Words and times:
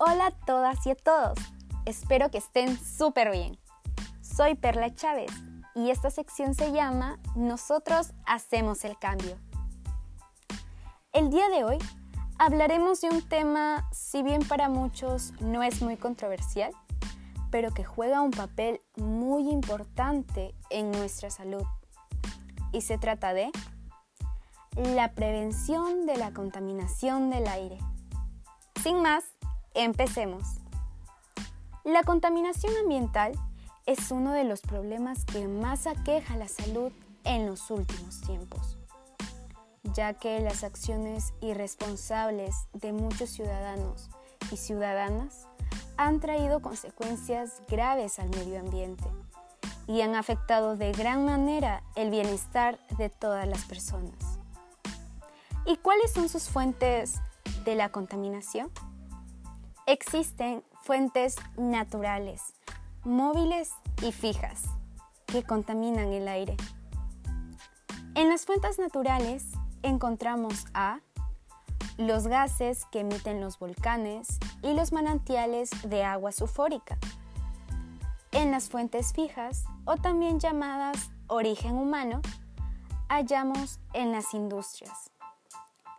Hola 0.00 0.26
a 0.26 0.30
todas 0.30 0.86
y 0.86 0.90
a 0.90 0.94
todos. 0.94 1.36
Espero 1.84 2.30
que 2.30 2.38
estén 2.38 2.78
súper 2.78 3.32
bien. 3.32 3.58
Soy 4.20 4.54
Perla 4.54 4.94
Chávez 4.94 5.32
y 5.74 5.90
esta 5.90 6.08
sección 6.08 6.54
se 6.54 6.70
llama 6.70 7.18
Nosotros 7.34 8.12
hacemos 8.24 8.84
el 8.84 8.96
cambio. 8.96 9.36
El 11.12 11.30
día 11.30 11.48
de 11.48 11.64
hoy 11.64 11.78
hablaremos 12.38 13.00
de 13.00 13.08
un 13.08 13.22
tema, 13.22 13.88
si 13.90 14.22
bien 14.22 14.46
para 14.46 14.68
muchos 14.68 15.32
no 15.40 15.64
es 15.64 15.82
muy 15.82 15.96
controversial, 15.96 16.70
pero 17.50 17.74
que 17.74 17.82
juega 17.82 18.22
un 18.22 18.30
papel 18.30 18.80
muy 18.94 19.50
importante 19.50 20.54
en 20.70 20.92
nuestra 20.92 21.28
salud. 21.28 21.64
Y 22.70 22.82
se 22.82 22.98
trata 22.98 23.34
de 23.34 23.50
la 24.76 25.10
prevención 25.14 26.06
de 26.06 26.18
la 26.18 26.32
contaminación 26.32 27.30
del 27.30 27.48
aire. 27.48 27.80
Sin 28.80 29.02
más, 29.02 29.24
empecemos. 29.84 30.44
La 31.84 32.02
contaminación 32.02 32.76
ambiental 32.76 33.32
es 33.86 34.10
uno 34.10 34.32
de 34.32 34.44
los 34.44 34.60
problemas 34.60 35.24
que 35.24 35.48
más 35.48 35.86
aqueja 35.86 36.36
la 36.36 36.48
salud 36.48 36.92
en 37.24 37.46
los 37.46 37.70
últimos 37.70 38.20
tiempos, 38.20 38.76
ya 39.94 40.14
que 40.14 40.40
las 40.40 40.64
acciones 40.64 41.32
irresponsables 41.40 42.54
de 42.74 42.92
muchos 42.92 43.30
ciudadanos 43.30 44.10
y 44.50 44.56
ciudadanas 44.56 45.46
han 45.96 46.20
traído 46.20 46.60
consecuencias 46.60 47.62
graves 47.68 48.18
al 48.18 48.30
medio 48.30 48.60
ambiente 48.60 49.08
y 49.86 50.02
han 50.02 50.14
afectado 50.14 50.76
de 50.76 50.92
gran 50.92 51.24
manera 51.24 51.82
el 51.96 52.10
bienestar 52.10 52.78
de 52.98 53.08
todas 53.08 53.48
las 53.48 53.64
personas. 53.64 54.38
¿Y 55.64 55.76
cuáles 55.78 56.12
son 56.12 56.28
sus 56.28 56.48
fuentes 56.48 57.20
de 57.64 57.74
la 57.74 57.90
contaminación? 57.90 58.70
Existen 59.90 60.62
fuentes 60.82 61.36
naturales, 61.56 62.52
móviles 63.04 63.72
y 64.02 64.12
fijas 64.12 64.64
que 65.24 65.42
contaminan 65.42 66.12
el 66.12 66.28
aire. 66.28 66.58
En 68.14 68.28
las 68.28 68.44
fuentes 68.44 68.78
naturales 68.78 69.46
encontramos 69.82 70.66
a 70.74 71.00
los 71.96 72.26
gases 72.26 72.84
que 72.92 73.00
emiten 73.00 73.40
los 73.40 73.58
volcanes 73.58 74.38
y 74.62 74.74
los 74.74 74.92
manantiales 74.92 75.70
de 75.88 76.04
agua 76.04 76.32
sulfórica. 76.32 76.98
En 78.32 78.50
las 78.50 78.68
fuentes 78.68 79.14
fijas, 79.14 79.64
o 79.86 79.96
también 79.96 80.38
llamadas 80.38 81.10
origen 81.28 81.78
humano, 81.78 82.20
hallamos 83.08 83.80
en 83.94 84.12
las 84.12 84.34
industrias. 84.34 85.10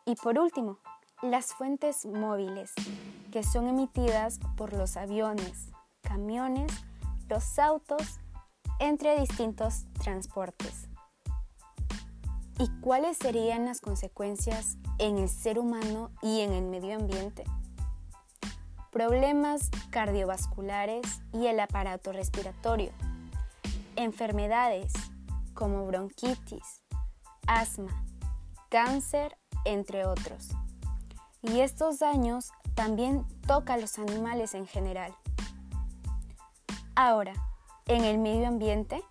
Y 0.05 0.13
por 0.13 0.37
último, 0.37 0.77
las 1.23 1.55
fuentes 1.55 2.05
móviles, 2.05 2.71
que 3.30 3.44
son 3.44 3.67
emitidas 3.67 4.39
por 4.58 4.73
los 4.73 4.97
aviones, 4.97 5.69
camiones, 6.02 6.72
los 7.27 7.59
autos, 7.59 8.19
entre 8.80 9.19
distintos 9.19 9.85
transportes. 10.02 10.88
¿Y 12.57 12.67
cuáles 12.81 13.17
serían 13.17 13.66
las 13.66 13.81
consecuencias 13.81 14.77
en 14.97 15.17
el 15.17 15.30
ser 15.30 15.59
humano 15.59 16.11
y 16.22 16.41
en 16.41 16.53
el 16.53 16.66
medio 16.66 16.95
ambiente? 16.95 17.44
Problemas 18.91 19.69
cardiovasculares 19.91 21.22
y 21.31 21.47
el 21.47 21.59
aparato 21.59 22.11
respiratorio. 22.11 22.91
Enfermedades 23.95 24.91
como 25.53 25.85
bronquitis, 25.85 26.81
asma, 27.47 28.03
cáncer, 28.69 29.38
entre 29.66 30.05
otros. 30.05 30.50
Y 31.41 31.61
estos 31.61 32.00
daños 32.00 32.51
también 32.75 33.25
tocan 33.47 33.80
a 33.80 33.81
los 33.81 33.97
animales 34.00 34.53
en 34.53 34.68
general. 34.68 35.16
Ahora, 36.96 37.34
en 37.88 38.03
el 38.03 38.18
medio 38.18 38.47
ambiente, 38.47 39.03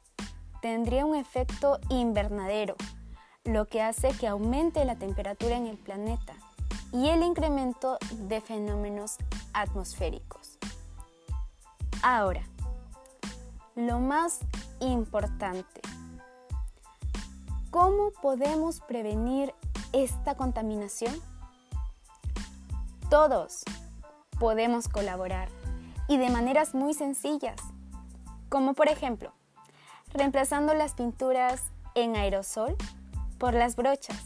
tendría 0.61 1.07
un 1.07 1.17
efecto 1.17 1.79
invernadero 1.89 2.77
lo 3.45 3.67
que 3.67 3.81
hace 3.81 4.11
que 4.11 4.29
aumente 4.29 4.85
la 4.85 4.97
temperatura 4.97 5.57
en 5.57 5.67
el 5.67 5.79
planeta 5.79 6.35
y 6.93 7.09
el 7.09 7.23
incremento 7.23 7.99
de 8.13 8.41
fenómenos 8.41 9.17
atmosféricos. 9.55 10.59
Ahora, 12.03 12.43
lo 13.75 14.01
más 14.01 14.41
importante, 14.81 15.81
¿cómo 17.71 18.11
podemos 18.21 18.81
prevenir 18.81 19.55
esta 19.93 20.35
contaminación? 20.37 21.15
Todos 23.11 23.65
podemos 24.39 24.87
colaborar 24.87 25.49
y 26.09 26.19
de 26.19 26.29
maneras 26.29 26.75
muy 26.75 26.93
sencillas, 26.93 27.57
como 28.51 28.75
por 28.75 28.89
ejemplo, 28.89 29.33
reemplazando 30.13 30.75
las 30.75 30.93
pinturas 30.93 31.63
en 31.95 32.17
aerosol 32.17 32.77
por 33.39 33.55
las 33.55 33.77
brochas, 33.77 34.23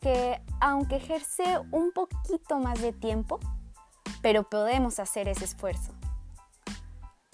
que 0.00 0.40
aunque 0.60 0.96
ejerce 0.96 1.58
un 1.72 1.90
poquito 1.90 2.60
más 2.60 2.80
de 2.80 2.92
tiempo, 2.92 3.40
pero 4.22 4.44
podemos 4.44 5.00
hacer 5.00 5.26
ese 5.26 5.44
esfuerzo. 5.44 5.92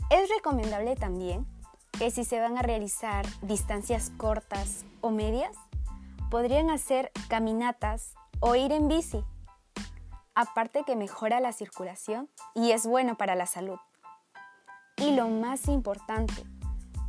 Es 0.09 0.31
recomendable 0.35 0.97
también 0.97 1.47
que 1.93 2.11
si 2.11 2.25
se 2.25 2.41
van 2.41 2.57
a 2.57 2.63
realizar 2.63 3.27
distancias 3.43 4.11
cortas 4.17 4.87
o 5.03 5.11
medias, 5.11 5.55
podrían 6.31 6.71
hacer 6.71 7.13
caminatas 7.29 8.15
o 8.41 8.55
ir 8.55 8.73
en 8.73 8.89
bici. 8.89 9.23
Aparte 10.41 10.85
que 10.85 10.95
mejora 10.95 11.41
la 11.41 11.53
circulación 11.53 12.31
y 12.55 12.71
es 12.71 12.87
bueno 12.87 13.17
para 13.17 13.35
la 13.35 13.47
salud. 13.47 13.81
Y 14.97 15.11
lo 15.11 15.27
más 15.27 15.67
importante, 15.67 16.45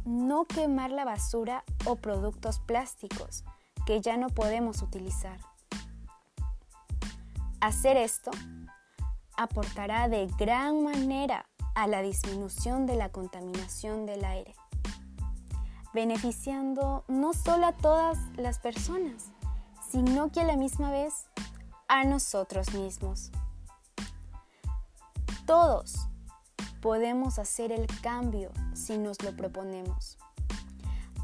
no 0.04 0.46
quemar 0.46 0.90
la 0.90 1.06
basura 1.06 1.64
o 1.86 1.96
productos 1.98 2.60
plásticos, 2.60 3.44
que 3.86 4.02
ya 4.02 4.18
no 4.18 4.30
podemos 4.30 4.82
utilizar. 4.82 5.38
Hacer 7.62 7.98
esto 7.98 8.32
aportará 9.38 10.10
de 10.10 10.26
gran 10.40 10.84
manera 10.84 11.46
a 11.76 11.86
la 11.86 12.02
disminución 12.02 12.88
de 12.88 12.96
la 12.96 13.10
contaminación 13.10 14.08
del 14.08 14.26
aire, 14.26 14.56
beneficiando 15.94 17.06
no 17.08 17.34
solo 17.34 17.68
a 17.68 17.74
todas 17.74 18.18
las 18.38 18.58
personas, 18.58 19.30
sino 19.88 20.32
que 20.32 20.42
a 20.42 20.46
la 20.46 20.56
misma 20.56 20.90
vez 20.90 21.28
a 21.90 22.06
nosotros 22.06 22.74
mismos. 22.74 23.32
Todos 25.46 26.08
podemos 26.82 27.40
hacer 27.40 27.74
el 27.74 27.88
cambio 28.02 28.52
si 28.74 28.98
nos 28.98 29.22
lo 29.22 29.36
proponemos 29.36 30.18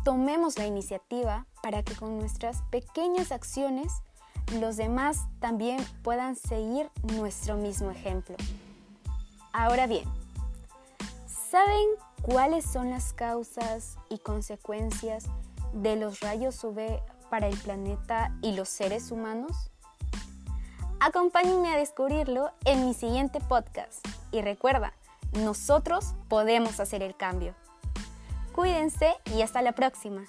tomemos 0.06 0.60
la 0.60 0.68
iniciativa 0.68 1.48
para 1.64 1.82
que 1.82 1.96
con 1.96 2.20
nuestras 2.20 2.62
pequeñas 2.70 3.32
acciones 3.32 3.92
los 4.62 4.78
demás 4.78 5.26
también 5.40 5.84
puedan 6.04 6.36
seguir 6.36 6.92
nuestro 7.16 7.58
mismo 7.58 7.90
ejemplo. 7.90 8.36
Ahora 9.52 9.88
bien, 9.88 10.06
¿saben 11.26 11.88
cuáles 12.22 12.66
son 12.66 12.92
las 12.92 13.14
causas 13.14 13.98
y 14.08 14.20
consecuencias 14.20 15.26
de 15.74 15.96
los 15.96 16.20
rayos 16.20 16.64
UV 16.64 17.02
para 17.32 17.48
el 17.48 17.58
planeta 17.58 18.38
y 18.44 18.52
los 18.54 18.70
seres 18.70 19.12
humanos? 19.12 19.72
Acompáñenme 21.08 21.72
a 21.72 21.78
descubrirlo 21.78 22.52
en 22.66 22.88
mi 22.88 22.96
siguiente 22.96 23.40
podcast 23.40 24.04
y 24.32 24.42
recuerda, 24.42 24.92
nosotros 25.34 26.16
podemos 26.30 26.80
hacer 26.80 27.04
el 27.04 27.16
cambio. 27.16 27.54
Cuídense 28.56 29.14
y 29.36 29.44
hasta 29.44 29.62
la 29.62 29.74
próxima. 29.74 30.24